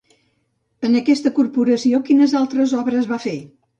En 0.87 0.95
aquesta 1.01 1.31
corporació, 1.41 1.99
quines 2.09 2.35
altres 2.43 2.75
obres 2.83 3.11
va 3.13 3.21
fer? 3.29 3.37